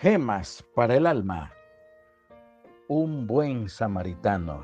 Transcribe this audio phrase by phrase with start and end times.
[0.00, 1.52] Gemas para el alma.
[2.86, 4.62] Un buen samaritano.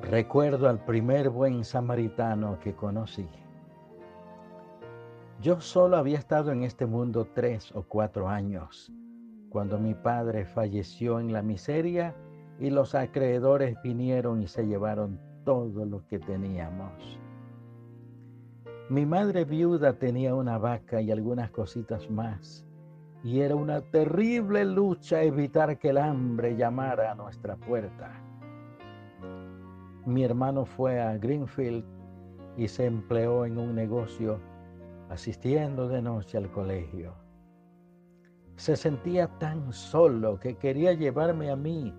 [0.00, 3.28] Recuerdo al primer buen samaritano que conocí.
[5.40, 8.92] Yo solo había estado en este mundo tres o cuatro años,
[9.48, 12.16] cuando mi padre falleció en la miseria
[12.58, 17.20] y los acreedores vinieron y se llevaron todo lo que teníamos.
[18.90, 22.67] Mi madre viuda tenía una vaca y algunas cositas más
[23.22, 28.12] y era una terrible lucha evitar que el hambre llamara a nuestra puerta.
[30.06, 31.84] Mi hermano fue a Greenfield
[32.56, 34.40] y se empleó en un negocio
[35.10, 37.14] asistiendo de noche al colegio.
[38.56, 41.94] Se sentía tan solo que quería llevarme a mí,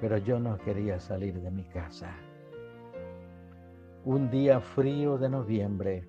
[0.00, 2.14] pero yo no quería salir de mi casa.
[4.04, 6.08] Un día frío de noviembre,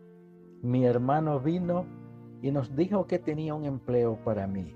[0.62, 1.86] mi hermano vino
[2.42, 4.76] y nos dijo que tenía un empleo para mí.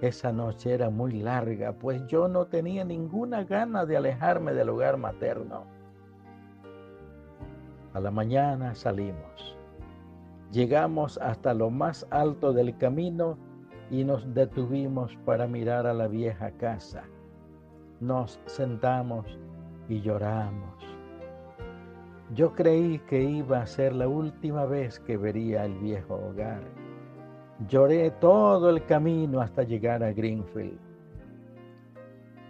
[0.00, 4.96] Esa noche era muy larga, pues yo no tenía ninguna gana de alejarme del hogar
[4.96, 5.64] materno.
[7.94, 9.56] A la mañana salimos.
[10.52, 13.36] Llegamos hasta lo más alto del camino
[13.90, 17.04] y nos detuvimos para mirar a la vieja casa.
[18.00, 19.26] Nos sentamos
[19.88, 20.87] y lloramos.
[22.34, 26.60] Yo creí que iba a ser la última vez que vería el viejo hogar.
[27.66, 30.78] Lloré todo el camino hasta llegar a Greenfield.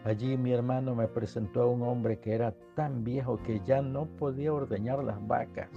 [0.04, 4.06] Allí mi hermano me presentó a un hombre que era tan viejo que ya no
[4.06, 5.70] podía ordeñar las vacas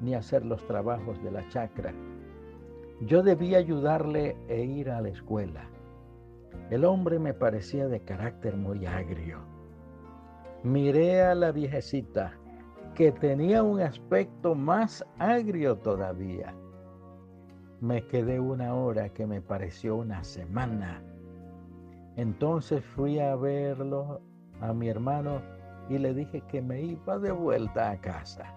[0.00, 1.94] ni hacer los trabajos de la chacra.
[3.02, 5.70] Yo debía ayudarle e ir a la escuela.
[6.70, 9.38] El hombre me parecía de carácter muy agrio.
[10.64, 12.34] Miré a la viejecita
[12.96, 16.54] que tenía un aspecto más agrio todavía.
[17.82, 21.02] Me quedé una hora que me pareció una semana.
[22.16, 24.22] Entonces fui a verlo
[24.62, 25.42] a mi hermano
[25.90, 28.54] y le dije que me iba de vuelta a casa.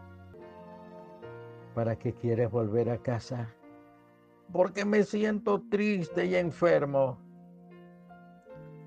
[1.76, 3.50] ¿Para qué quieres volver a casa?
[4.54, 7.18] Porque me siento triste y enfermo.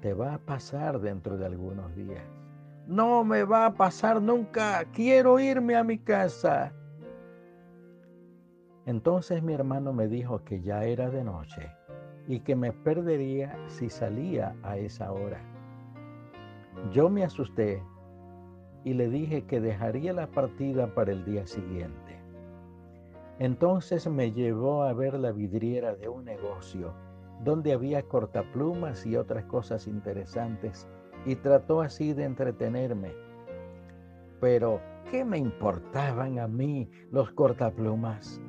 [0.00, 2.41] Te va a pasar dentro de algunos días.
[2.86, 4.84] No me va a pasar nunca.
[4.92, 6.72] Quiero irme a mi casa.
[8.86, 11.70] Entonces mi hermano me dijo que ya era de noche
[12.26, 15.40] y que me perdería si salía a esa hora.
[16.90, 17.82] Yo me asusté
[18.84, 22.20] y le dije que dejaría la partida para el día siguiente.
[23.38, 26.92] Entonces me llevó a ver la vidriera de un negocio
[27.44, 30.88] donde había cortaplumas y otras cosas interesantes
[31.24, 33.12] y trató así de entretenerme.
[34.40, 38.40] Pero, ¿qué me importaban a mí los cortaplumas?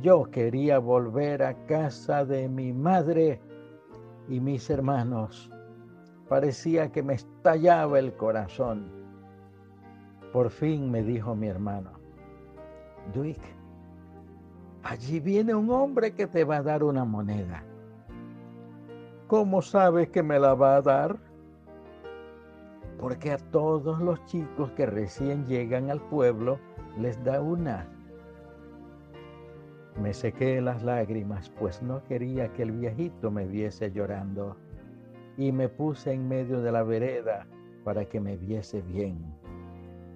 [0.00, 3.40] Yo quería volver a casa de mi madre
[4.28, 5.50] y mis hermanos.
[6.28, 8.90] Parecía que me estallaba el corazón.
[10.32, 11.92] Por fin me dijo mi hermano,
[13.14, 13.40] Duick,
[14.82, 17.64] allí viene un hombre que te va a dar una moneda.
[19.28, 21.16] ¿Cómo sabes que me la va a dar?
[22.98, 26.58] Porque a todos los chicos que recién llegan al pueblo
[26.98, 27.88] les da una.
[30.00, 34.56] Me sequé las lágrimas, pues no quería que el viejito me viese llorando,
[35.36, 37.46] y me puse en medio de la vereda
[37.84, 39.18] para que me viese bien.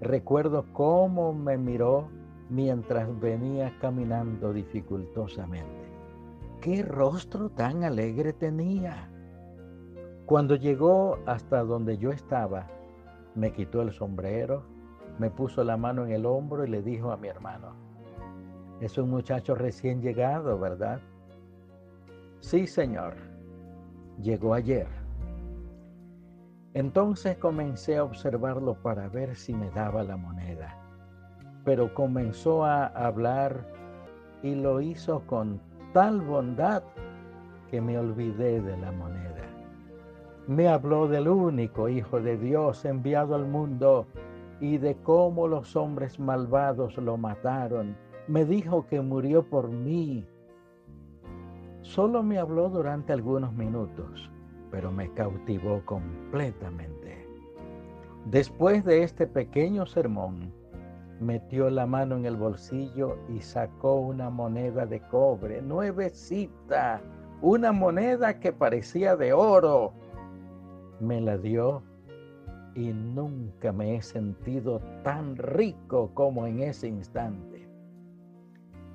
[0.01, 2.09] Recuerdo cómo me miró
[2.49, 5.69] mientras venía caminando dificultosamente.
[6.61, 9.11] ¡Qué rostro tan alegre tenía!
[10.31, 12.69] Cuando llegó hasta donde yo estaba,
[13.35, 14.63] me quitó el sombrero,
[15.19, 17.75] me puso la mano en el hombro y le dijo a mi hermano,
[18.81, 21.01] es un muchacho recién llegado, ¿verdad?
[22.39, 23.15] Sí, señor.
[24.23, 24.87] Llegó ayer.
[26.75, 30.77] Entonces comencé a observarlo para ver si me daba la moneda.
[31.65, 33.67] Pero comenzó a hablar
[34.45, 35.61] y lo hizo con
[35.93, 36.85] tal bondad
[37.69, 39.30] que me olvidé de la moneda
[40.47, 44.07] me habló del único Hijo de Dios enviado al mundo
[44.61, 47.97] y de cómo los hombres malvados lo mataron.
[48.27, 50.27] Me dijo que murió por mí.
[51.83, 54.31] Solo me habló durante algunos minutos,
[54.71, 57.27] pero me cautivó completamente.
[58.27, 60.53] Después de este pequeño sermón,
[61.21, 67.01] metió la mano en el bolsillo y sacó una moneda de cobre, nuevecita,
[67.41, 69.93] una moneda que parecía de oro
[71.01, 71.83] me la dio
[72.75, 77.69] y nunca me he sentido tan rico como en ese instante.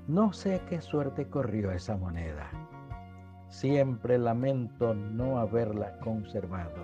[0.07, 2.49] No sé qué suerte corrió esa moneda.
[3.49, 6.75] siempre lamento no haberla conservado.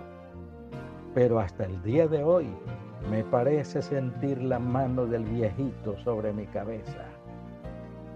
[1.14, 2.48] Pero hasta el día de hoy
[3.10, 7.04] me parece sentir la mano del viejito sobre mi cabeza.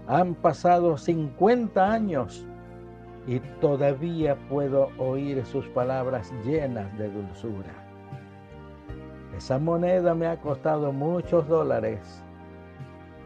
[0.07, 2.47] Han pasado 50 años
[3.27, 7.73] y todavía puedo oír sus palabras llenas de dulzura.
[9.35, 12.23] Esa moneda me ha costado muchos dólares.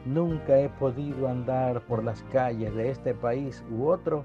[0.06, 4.24] Nunca he podido andar por las calles de este país u otro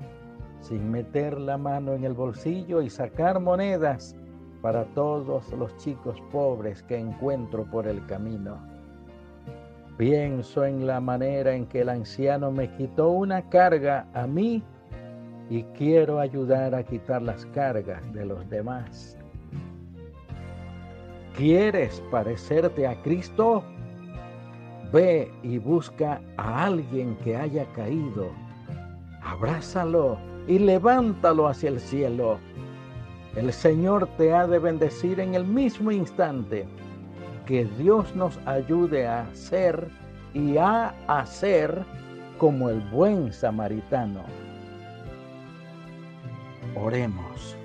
[0.61, 4.17] sin meter la mano en el bolsillo y sacar monedas
[4.63, 8.59] para todos los chicos pobres que encuentro por el camino.
[9.99, 14.63] Pienso en la manera en que el anciano me quitó una carga a mí
[15.49, 19.17] y quiero ayudar a quitar las cargas de los demás.
[21.37, 23.63] ¿Quieres parecerte a Cristo?
[24.93, 28.31] Ve y busca a alguien que haya caído.
[29.23, 32.39] Abrázalo y levántalo hacia el cielo.
[33.35, 36.67] El Señor te ha de bendecir en el mismo instante.
[37.45, 39.89] Que Dios nos ayude a ser
[40.33, 41.85] y a hacer
[42.39, 44.23] como el buen samaritano.
[46.77, 47.57] Oremos.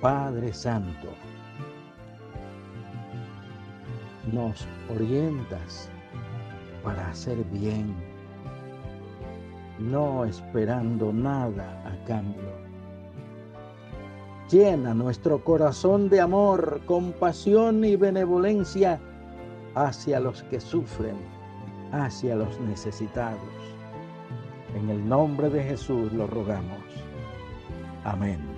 [0.00, 1.08] Padre Santo,
[4.32, 5.88] nos orientas
[6.82, 7.94] para hacer bien
[9.78, 12.52] no esperando nada a cambio.
[14.50, 19.00] Llena nuestro corazón de amor, compasión y benevolencia
[19.74, 21.16] hacia los que sufren,
[21.92, 23.40] hacia los necesitados.
[24.74, 26.78] En el nombre de Jesús lo rogamos.
[28.04, 28.53] Amén.